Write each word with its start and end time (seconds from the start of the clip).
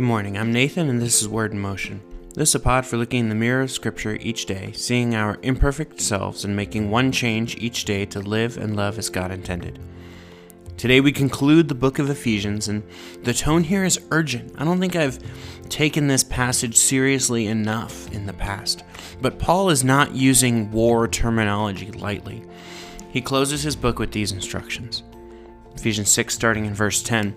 Good 0.00 0.06
morning. 0.06 0.38
I'm 0.38 0.50
Nathan, 0.50 0.88
and 0.88 1.02
this 1.02 1.20
is 1.20 1.28
Word 1.28 1.52
in 1.52 1.58
Motion. 1.58 2.00
This 2.32 2.48
is 2.48 2.54
a 2.54 2.60
pod 2.60 2.86
for 2.86 2.96
looking 2.96 3.20
in 3.20 3.28
the 3.28 3.34
mirror 3.34 3.60
of 3.60 3.70
Scripture 3.70 4.16
each 4.22 4.46
day, 4.46 4.72
seeing 4.72 5.14
our 5.14 5.36
imperfect 5.42 6.00
selves, 6.00 6.42
and 6.42 6.56
making 6.56 6.90
one 6.90 7.12
change 7.12 7.58
each 7.58 7.84
day 7.84 8.06
to 8.06 8.20
live 8.20 8.56
and 8.56 8.74
love 8.74 8.96
as 8.96 9.10
God 9.10 9.30
intended. 9.30 9.78
Today 10.78 11.02
we 11.02 11.12
conclude 11.12 11.68
the 11.68 11.74
book 11.74 11.98
of 11.98 12.08
Ephesians, 12.08 12.66
and 12.66 12.82
the 13.24 13.34
tone 13.34 13.62
here 13.62 13.84
is 13.84 14.00
urgent. 14.10 14.54
I 14.56 14.64
don't 14.64 14.80
think 14.80 14.96
I've 14.96 15.18
taken 15.68 16.06
this 16.06 16.24
passage 16.24 16.78
seriously 16.78 17.46
enough 17.48 18.10
in 18.10 18.24
the 18.24 18.32
past, 18.32 18.84
but 19.20 19.38
Paul 19.38 19.68
is 19.68 19.84
not 19.84 20.14
using 20.14 20.70
war 20.70 21.08
terminology 21.08 21.92
lightly. 21.92 22.42
He 23.10 23.20
closes 23.20 23.62
his 23.62 23.76
book 23.76 23.98
with 23.98 24.12
these 24.12 24.32
instructions 24.32 25.02
Ephesians 25.74 26.08
6, 26.08 26.32
starting 26.32 26.64
in 26.64 26.72
verse 26.72 27.02
10. 27.02 27.36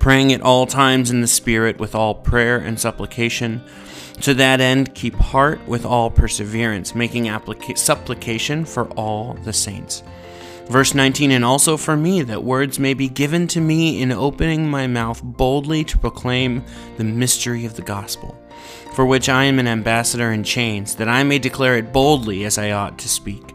Praying 0.00 0.32
at 0.32 0.40
all 0.40 0.66
times 0.66 1.10
in 1.10 1.20
the 1.20 1.26
Spirit 1.26 1.78
with 1.78 1.94
all 1.94 2.14
prayer 2.14 2.56
and 2.56 2.80
supplication 2.80 3.62
to 4.22 4.34
that 4.34 4.60
end, 4.60 4.94
keep 4.94 5.14
heart 5.14 5.66
with 5.66 5.86
all 5.86 6.10
perseverance, 6.10 6.94
making 6.94 7.24
applica- 7.24 7.78
supplication 7.78 8.64
for 8.64 8.88
all 8.90 9.34
the 9.44 9.52
saints. 9.52 10.02
Verse 10.66 10.94
19, 10.94 11.32
and 11.32 11.44
also 11.44 11.76
for 11.76 11.96
me, 11.96 12.22
that 12.22 12.44
words 12.44 12.78
may 12.78 12.94
be 12.94 13.08
given 13.08 13.46
to 13.48 13.60
me 13.60 14.00
in 14.00 14.12
opening 14.12 14.70
my 14.70 14.86
mouth 14.86 15.20
boldly 15.22 15.84
to 15.84 15.98
proclaim 15.98 16.64
the 16.96 17.04
mystery 17.04 17.64
of 17.64 17.74
the 17.74 17.82
gospel, 17.82 18.38
for 18.94 19.04
which 19.04 19.28
I 19.28 19.44
am 19.44 19.58
an 19.58 19.66
ambassador 19.66 20.32
in 20.32 20.44
chains, 20.44 20.94
that 20.96 21.08
I 21.08 21.24
may 21.24 21.38
declare 21.38 21.76
it 21.76 21.92
boldly 21.92 22.44
as 22.44 22.56
I 22.56 22.70
ought 22.70 22.98
to 22.98 23.08
speak, 23.08 23.54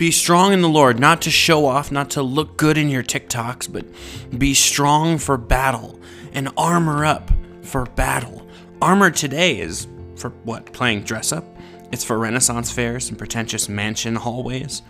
Be 0.00 0.10
strong 0.10 0.54
in 0.54 0.62
the 0.62 0.68
Lord, 0.70 0.98
not 0.98 1.20
to 1.20 1.30
show 1.30 1.66
off, 1.66 1.92
not 1.92 2.08
to 2.12 2.22
look 2.22 2.56
good 2.56 2.78
in 2.78 2.88
your 2.88 3.02
TikToks, 3.02 3.70
but 3.70 3.84
be 4.38 4.54
strong 4.54 5.18
for 5.18 5.36
battle 5.36 6.00
and 6.32 6.48
armor 6.56 7.04
up 7.04 7.30
for 7.60 7.84
battle. 7.84 8.48
Armor 8.80 9.10
today 9.10 9.60
is 9.60 9.86
for 10.16 10.30
what? 10.44 10.72
Playing 10.72 11.02
dress 11.02 11.32
up? 11.32 11.44
It's 11.92 12.02
for 12.02 12.18
Renaissance 12.18 12.72
fairs 12.72 13.10
and 13.10 13.18
pretentious 13.18 13.68
mansion 13.68 14.16
hallways. 14.16 14.80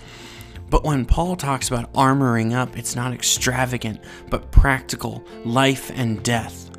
But 0.68 0.84
when 0.84 1.04
Paul 1.04 1.34
talks 1.34 1.66
about 1.66 1.92
armoring 1.92 2.54
up, 2.54 2.78
it's 2.78 2.94
not 2.94 3.12
extravagant, 3.12 3.98
but 4.28 4.52
practical, 4.52 5.24
life 5.44 5.90
and 5.92 6.22
death. 6.22 6.69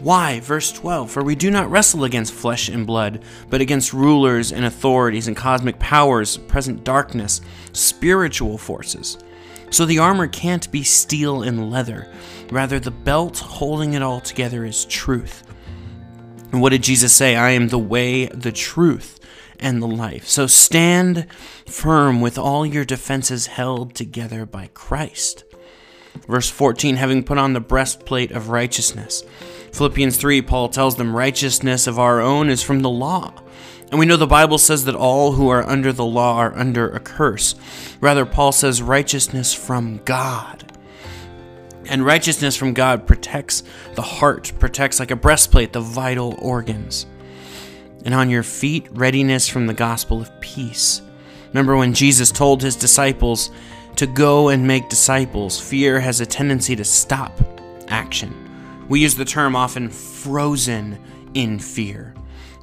Why? 0.00 0.40
Verse 0.40 0.72
12 0.72 1.10
For 1.10 1.22
we 1.22 1.34
do 1.34 1.50
not 1.50 1.70
wrestle 1.70 2.04
against 2.04 2.32
flesh 2.32 2.68
and 2.68 2.86
blood, 2.86 3.22
but 3.48 3.60
against 3.60 3.92
rulers 3.92 4.52
and 4.52 4.64
authorities 4.64 5.28
and 5.28 5.36
cosmic 5.36 5.78
powers, 5.78 6.36
present 6.36 6.84
darkness, 6.84 7.40
spiritual 7.72 8.58
forces. 8.58 9.18
So 9.70 9.84
the 9.84 9.98
armor 9.98 10.28
can't 10.28 10.70
be 10.70 10.82
steel 10.82 11.42
and 11.42 11.70
leather. 11.70 12.12
Rather, 12.50 12.78
the 12.78 12.90
belt 12.90 13.38
holding 13.38 13.94
it 13.94 14.02
all 14.02 14.20
together 14.20 14.64
is 14.64 14.84
truth. 14.84 15.42
And 16.52 16.60
what 16.60 16.70
did 16.70 16.82
Jesus 16.82 17.12
say? 17.12 17.34
I 17.34 17.50
am 17.50 17.68
the 17.68 17.78
way, 17.78 18.26
the 18.26 18.52
truth, 18.52 19.18
and 19.58 19.82
the 19.82 19.88
life. 19.88 20.28
So 20.28 20.46
stand 20.46 21.26
firm 21.66 22.20
with 22.20 22.38
all 22.38 22.64
your 22.64 22.84
defenses 22.84 23.48
held 23.48 23.94
together 23.94 24.46
by 24.46 24.68
Christ. 24.72 25.44
Verse 26.28 26.48
14 26.48 26.96
Having 26.96 27.24
put 27.24 27.38
on 27.38 27.52
the 27.52 27.60
breastplate 27.60 28.30
of 28.30 28.48
righteousness 28.50 29.24
Philippians 29.76 30.16
3, 30.16 30.40
Paul 30.40 30.70
tells 30.70 30.96
them 30.96 31.14
righteousness 31.14 31.86
of 31.86 31.98
our 31.98 32.22
own 32.22 32.48
is 32.48 32.62
from 32.62 32.80
the 32.80 32.88
law. 32.88 33.34
And 33.90 34.00
we 34.00 34.06
know 34.06 34.16
the 34.16 34.26
Bible 34.26 34.56
says 34.56 34.86
that 34.86 34.94
all 34.94 35.32
who 35.32 35.50
are 35.50 35.68
under 35.68 35.92
the 35.92 36.02
law 36.02 36.38
are 36.38 36.56
under 36.56 36.88
a 36.88 36.98
curse. 36.98 37.54
Rather, 38.00 38.24
Paul 38.24 38.52
says 38.52 38.80
righteousness 38.80 39.52
from 39.52 40.00
God. 40.06 40.72
And 41.90 42.06
righteousness 42.06 42.56
from 42.56 42.72
God 42.72 43.06
protects 43.06 43.64
the 43.94 44.02
heart, 44.02 44.50
protects 44.58 44.98
like 44.98 45.10
a 45.10 45.16
breastplate 45.16 45.74
the 45.74 45.80
vital 45.80 46.36
organs. 46.40 47.04
And 48.06 48.14
on 48.14 48.30
your 48.30 48.44
feet, 48.44 48.88
readiness 48.92 49.46
from 49.46 49.66
the 49.66 49.74
gospel 49.74 50.22
of 50.22 50.40
peace. 50.40 51.02
Remember 51.48 51.76
when 51.76 51.92
Jesus 51.92 52.30
told 52.30 52.62
his 52.62 52.76
disciples 52.76 53.50
to 53.96 54.06
go 54.06 54.48
and 54.48 54.66
make 54.66 54.88
disciples, 54.88 55.60
fear 55.60 56.00
has 56.00 56.22
a 56.22 56.26
tendency 56.26 56.74
to 56.76 56.84
stop 56.84 57.38
action. 57.88 58.45
We 58.88 59.00
use 59.00 59.16
the 59.16 59.24
term 59.24 59.56
often 59.56 59.88
frozen 59.90 60.98
in 61.34 61.58
fear. 61.58 62.14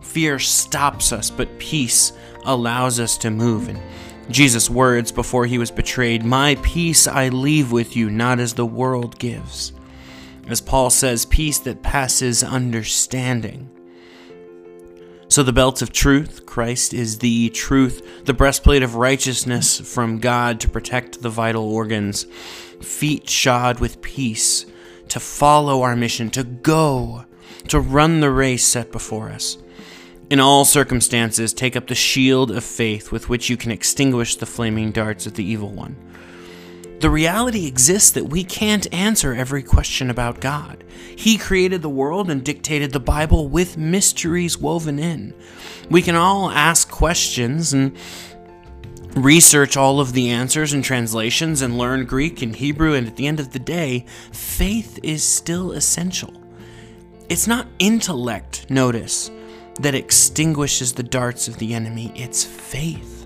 Fear 0.02 0.40
stops 0.40 1.12
us, 1.12 1.30
but 1.30 1.60
peace 1.60 2.14
allows 2.46 3.00
us 3.00 3.18
to 3.20 3.32
move. 3.32 3.68
And 3.68 3.82
Jesus' 4.30 4.70
words 4.70 5.12
before 5.12 5.46
he 5.46 5.58
was 5.58 5.72
betrayed 5.72 6.24
My 6.24 6.56
peace 6.62 7.08
I 7.08 7.30
leave 7.30 7.72
with 7.72 7.96
you, 7.96 8.10
not 8.10 8.40
as 8.40 8.54
the 8.54 8.66
world 8.66 9.20
gives. 9.20 9.74
As 10.48 10.62
Paul 10.62 10.90
says, 10.90 11.26
peace 11.26 11.60
that 11.60 11.84
passes 11.84 12.44
understanding. 12.44 13.70
So, 15.30 15.42
the 15.42 15.54
belt 15.54 15.82
of 15.82 15.92
truth, 15.92 16.46
Christ 16.46 16.94
is 16.94 17.18
the 17.18 17.50
truth, 17.50 18.26
the 18.26 18.34
breastplate 18.34 18.84
of 18.84 18.96
righteousness 18.96 19.80
from 19.80 20.20
God 20.20 20.60
to 20.60 20.70
protect 20.70 21.22
the 21.22 21.30
vital 21.30 21.64
organs, 21.74 22.28
feet 22.82 23.28
shod 23.28 23.80
with 23.80 24.02
peace 24.02 24.66
to 25.14 25.20
follow 25.20 25.84
our 25.84 25.96
mission, 25.96 26.32
to 26.32 26.44
go, 26.44 27.24
to 27.68 27.80
run 27.80 28.20
the 28.20 28.32
race 28.32 28.66
set 28.66 28.92
before 28.92 29.30
us. 29.30 29.60
In 30.32 30.40
all 30.40 30.66
circumstances, 30.66 31.54
take 31.54 31.76
up 31.76 31.86
the 31.86 31.94
shield 31.94 32.50
of 32.50 32.64
faith 32.64 33.12
with 33.12 33.30
which 33.30 33.48
you 33.48 33.56
can 33.56 33.70
extinguish 33.70 34.36
the 34.36 34.48
flaming 34.48 34.92
darts 34.92 35.28
of 35.28 35.36
the 35.36 35.44
evil 35.44 35.70
one. 35.70 35.96
The 37.00 37.12
reality 37.12 37.68
exists 37.68 38.10
that 38.12 38.24
we 38.24 38.44
can't 38.44 38.92
answer 38.92 39.36
every 39.36 39.62
question 39.62 40.10
about 40.10 40.42
God. 40.42 40.84
He 41.16 41.38
created 41.38 41.84
the 41.84 41.90
world 41.90 42.32
and 42.32 42.44
dictated 42.44 42.92
the 42.92 43.00
Bible 43.00 43.48
with 43.48 43.78
mysteries 43.78 44.58
woven 44.58 44.98
in. 44.98 45.36
We 45.92 46.02
can 46.02 46.16
all 46.16 46.50
ask 46.50 46.90
questions 46.90 47.72
and 47.72 47.96
research 49.16 49.78
all 49.78 50.00
of 50.00 50.14
the 50.14 50.30
answers 50.30 50.74
and 50.74 50.84
translations 50.84 51.62
and 51.62 51.78
learn 51.78 52.06
Greek 52.06 52.42
and 52.42 52.56
Hebrew, 52.56 52.94
and 52.94 53.08
at 53.08 53.16
the 53.16 53.28
end 53.28 53.40
of 53.40 53.52
the 53.52 53.60
day, 53.60 54.06
faith 54.32 55.00
is 55.04 55.28
still 55.28 55.72
essential. 55.72 56.34
It's 57.30 57.48
not 57.48 57.68
intellect, 57.80 58.70
notice, 58.70 59.32
that 59.80 59.96
extinguishes 59.96 60.94
the 60.94 61.04
darts 61.04 61.48
of 61.48 61.58
the 61.58 61.74
enemy, 61.74 62.12
it's 62.16 62.44
faith. 62.44 63.26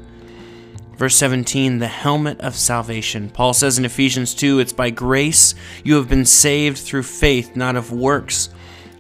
Verse 0.96 1.16
17, 1.16 1.78
the 1.78 1.88
helmet 1.88 2.40
of 2.42 2.56
salvation. 2.56 3.30
Paul 3.30 3.54
says 3.54 3.78
in 3.78 3.86
Ephesians 3.86 4.34
2, 4.34 4.60
it's 4.60 4.74
by 4.74 4.90
grace 4.90 5.54
you 5.84 5.96
have 5.96 6.10
been 6.10 6.26
saved 6.26 6.80
through 6.80 7.04
faith, 7.04 7.56
not 7.56 7.76
of 7.76 7.92
works, 7.92 8.50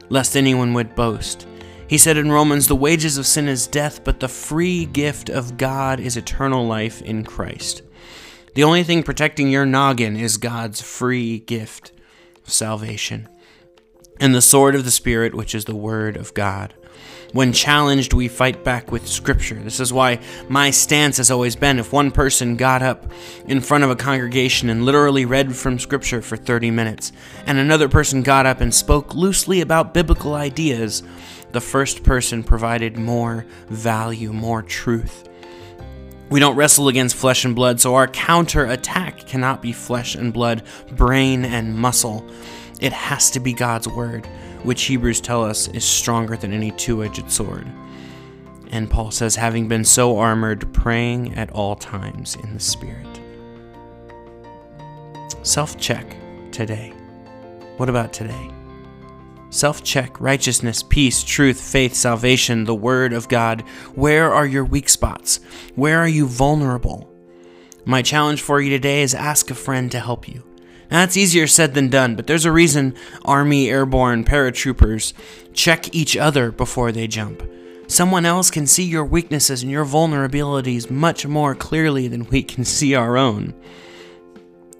lest 0.10 0.38
anyone 0.38 0.74
would 0.74 0.96
boast. 0.96 1.48
He 1.88 1.98
said 1.98 2.18
in 2.18 2.32
Romans, 2.32 2.68
The 2.68 2.76
wages 2.76 3.18
of 3.18 3.26
sin 3.26 3.48
is 3.48 3.66
death, 3.66 4.04
but 4.04 4.20
the 4.20 4.28
free 4.28 4.86
gift 4.86 5.30
of 5.30 5.58
God 5.58 6.00
is 6.00 6.18
eternal 6.18 6.68
life 6.68 7.02
in 7.02 7.24
Christ. 7.24 7.82
The 8.56 8.64
only 8.64 8.84
thing 8.84 9.04
protecting 9.04 9.50
your 9.50 9.66
noggin 9.66 10.18
is 10.18 10.38
God's 10.38 10.82
free 10.82 11.40
gift 11.40 11.92
of 12.46 12.52
salvation 12.52 13.30
and 14.20 14.34
the 14.34 14.42
sword 14.42 14.76
of 14.76 14.86
the 14.86 14.92
Spirit, 14.92 15.34
which 15.34 15.54
is 15.56 15.66
the 15.66 15.76
Word 15.76 16.18
of 16.18 16.34
God. 16.34 16.74
When 17.34 17.52
challenged, 17.52 18.14
we 18.14 18.30
fight 18.30 18.64
back 18.64 18.92
with 18.92 19.08
Scripture. 19.08 19.56
This 19.56 19.80
is 19.80 19.92
why 19.92 20.20
my 20.48 20.72
stance 20.72 21.18
has 21.18 21.30
always 21.30 21.58
been 21.58 21.78
if 21.78 21.92
one 21.92 22.10
person 22.10 22.56
got 22.56 22.82
up 22.82 23.12
in 23.48 23.60
front 23.60 23.84
of 23.84 23.90
a 23.90 23.98
congregation 23.98 24.70
and 24.70 24.86
literally 24.86 25.26
read 25.26 25.54
from 25.54 25.78
Scripture 25.78 26.22
for 26.22 26.38
30 26.38 26.72
minutes, 26.72 27.12
and 27.46 27.58
another 27.58 27.90
person 27.90 28.24
got 28.24 28.46
up 28.46 28.62
and 28.62 28.74
spoke 28.74 29.14
loosely 29.14 29.60
about 29.60 29.94
biblical 29.94 30.36
ideas, 30.36 31.04
the 31.52 31.62
first 31.62 32.04
person 32.04 32.44
provided 32.44 32.98
more 32.98 33.46
value, 33.68 34.32
more 34.32 34.62
truth. 34.62 35.28
We 36.30 36.40
don't 36.42 36.56
wrestle 36.56 36.90
against 36.90 37.16
flesh 37.16 37.46
and 37.46 37.56
blood, 37.56 37.80
so 37.80 37.96
our 37.96 38.08
counter 38.08 38.66
attack 38.66 39.26
cannot 39.28 39.62
be 39.62 39.72
flesh 39.72 40.16
and 40.16 40.34
blood, 40.34 40.64
brain 40.92 41.46
and 41.46 41.76
muscle. 41.76 42.26
It 42.80 42.94
has 42.94 43.32
to 43.32 43.40
be 43.40 43.54
God's 43.54 43.88
word 43.88 44.28
which 44.64 44.84
Hebrews 44.84 45.22
tell 45.22 45.44
us 45.44 45.68
is 45.70 45.86
stronger 45.86 46.36
than 46.36 46.52
any 46.52 46.72
two 46.72 47.04
edged 47.04 47.32
sword. 47.32 47.68
And 48.70 48.90
Paul 48.90 49.12
says, 49.12 49.36
having 49.36 49.68
been 49.68 49.86
so 49.86 50.18
armored, 50.18 50.74
praying 50.74 51.36
at 51.36 51.50
all 51.52 51.76
times 51.76 52.36
in 52.36 52.54
the 52.54 52.60
Spirit. 52.60 53.08
Self 55.44 55.78
check 55.78 56.18
today. 56.52 56.94
What 57.78 57.88
about 57.88 58.12
today? 58.12 58.52
Self 59.50 59.84
check 59.84 60.20
righteousness, 60.20 60.84
peace, 60.84 61.24
truth, 61.24 61.62
faith, 61.62 61.94
salvation, 61.94 62.66
the 62.66 62.76
Word 62.76 63.14
of 63.14 63.30
God. 63.30 63.62
Where 63.96 64.34
are 64.34 64.46
your 64.46 64.66
weak 64.66 64.90
spots? 64.90 65.40
Where 65.76 66.00
are 66.00 66.08
you 66.08 66.28
vulnerable? 66.28 67.10
My 67.86 68.02
challenge 68.02 68.42
for 68.42 68.60
you 68.60 68.70
today 68.70 69.02
is 69.02 69.16
ask 69.16 69.50
a 69.50 69.56
friend 69.56 69.90
to 69.94 70.00
help 70.02 70.28
you. 70.28 70.44
That's 70.90 71.18
easier 71.18 71.48
said 71.48 71.74
than 71.74 71.90
done, 71.90 72.16
but 72.16 72.28
there's 72.28 72.46
a 72.46 72.52
reason 72.52 72.96
Army, 73.26 73.70
Airborne, 73.70 74.24
paratroopers 74.24 75.14
check 75.54 75.94
each 75.94 76.16
other 76.16 76.52
before 76.52 76.92
they 76.92 77.08
jump. 77.08 77.44
Someone 77.88 78.26
else 78.26 78.52
can 78.52 78.68
see 78.68 78.84
your 78.84 79.06
weaknesses 79.06 79.64
and 79.64 79.72
your 79.72 79.86
vulnerabilities 79.86 80.90
much 80.90 81.26
more 81.26 81.56
clearly 81.56 82.08
than 82.08 82.26
we 82.26 82.44
can 82.44 82.66
see 82.66 82.96
our 82.96 83.18
own. 83.18 83.54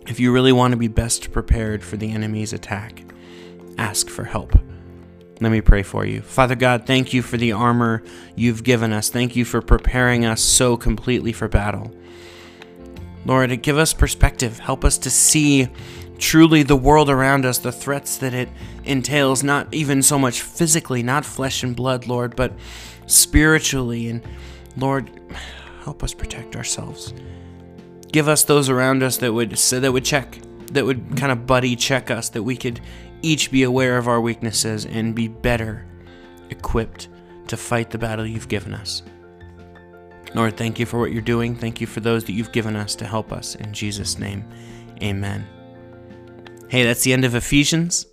If 0.08 0.20
you 0.20 0.32
really 0.32 0.52
want 0.52 0.72
to 0.72 0.78
be 0.78 0.88
best 0.88 1.32
prepared 1.32 1.84
for 1.84 1.98
the 1.98 2.12
enemy's 2.12 2.54
attack, 2.54 3.04
ask 3.78 4.10
for 4.10 4.24
help. 4.24 4.54
Let 5.40 5.52
me 5.52 5.62
pray 5.62 5.84
for 5.84 6.06
you. 6.06 6.22
Father 6.22 6.56
God, 6.56 6.88
thank 6.88 7.14
you 7.14 7.22
for 7.22 7.38
the 7.38 7.52
armor 7.52 8.04
you've 8.36 8.64
given 8.64 8.92
us. 8.92 9.10
Thank 9.10 9.36
you 9.36 9.46
for 9.46 9.62
preparing 9.62 10.26
us 10.26 10.42
so 10.42 10.78
completely 10.78 11.32
for 11.32 11.48
battle. 11.48 11.94
Lord, 13.28 13.62
give 13.62 13.78
us 13.78 13.94
perspective. 13.94 14.58
Help 14.58 14.86
us 14.86 14.98
to 15.00 15.10
see 15.10 15.68
truly 16.18 16.64
the 16.64 16.78
world 16.78 17.10
around 17.10 17.46
us, 17.46 17.58
the 17.58 17.74
threats 17.74 18.18
that 18.20 18.34
it 18.34 18.48
entails, 18.86 19.44
not 19.44 19.72
even 19.74 20.02
so 20.02 20.18
much 20.18 20.42
physically, 20.42 21.04
not 21.04 21.26
flesh 21.26 21.62
and 21.62 21.76
blood, 21.76 22.08
Lord, 22.08 22.38
but 22.38 22.54
spiritually. 23.06 24.08
And 24.08 24.22
Lord, 24.78 25.12
help 25.84 26.04
us 26.04 26.14
protect 26.14 26.56
ourselves. 26.56 27.14
Give 28.14 28.30
us 28.30 28.46
those 28.46 28.70
around 28.70 29.04
us 29.04 29.18
that 29.18 29.34
would 29.34 29.52
that 29.52 29.92
would 29.92 30.06
check, 30.06 30.40
that 30.72 30.86
would 30.86 31.18
kind 31.18 31.34
of 31.34 31.46
buddy 31.46 31.76
check 31.76 32.10
us, 32.10 32.30
that 32.30 32.44
we 32.44 32.56
could 32.56 32.80
each 33.22 33.52
be 33.52 33.64
aware 33.64 33.98
of 33.98 34.08
our 34.08 34.22
weaknesses 34.22 34.86
and 34.86 35.14
be 35.14 35.28
better 35.28 35.86
equipped 36.50 37.10
to 37.48 37.58
fight 37.58 37.92
the 37.92 37.98
battle 37.98 38.26
you've 38.26 38.48
given 38.48 38.74
us. 38.74 39.04
Lord, 40.38 40.56
thank 40.56 40.78
you 40.78 40.86
for 40.86 41.00
what 41.00 41.12
you're 41.12 41.24
doing. 41.24 41.56
Thank 41.56 41.82
you 41.82 41.88
for 41.88 42.00
those 42.00 42.24
that 42.26 42.34
you've 42.34 42.52
given 42.52 42.76
us 42.76 42.94
to 42.98 43.08
help 43.08 43.34
us. 43.34 43.56
In 43.56 43.74
Jesus' 43.74 44.20
name, 44.20 44.46
amen. 45.02 45.48
Hey, 46.70 46.84
that's 46.84 47.02
the 47.02 47.12
end 47.12 47.26
of 47.26 47.34
Ephesians. 47.34 48.06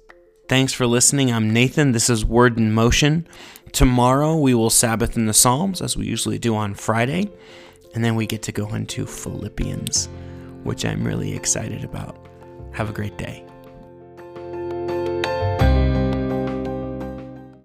Thanks 0.49 0.73
for 0.73 0.87
listening. 0.87 1.31
I'm 1.31 1.53
Nathan. 1.53 1.93
This 1.93 2.09
is 2.09 2.25
Word 2.25 2.57
in 2.57 2.73
Motion. 2.73 3.29
Tomorrow 3.73 4.37
we 4.39 4.55
will 4.55 4.71
Sabbath 4.71 5.19
in 5.19 5.27
the 5.27 5.35
Psalms, 5.35 5.83
as 5.83 5.99
we 5.99 6.07
usually 6.07 6.39
do 6.39 6.57
on 6.57 6.73
Friday. 6.73 7.31
And 7.95 8.03
then 8.03 8.15
we 8.15 8.27
get 8.27 8.41
to 8.45 8.53
go 8.53 8.73
into 8.73 9.05
Philippians, 9.05 10.09
which 10.63 10.87
I'm 10.87 11.05
really 11.05 11.37
excited 11.37 11.85
about. 11.85 12.27
Have 12.73 12.89
a 12.89 12.95
great 12.95 13.19
day. 13.19 13.45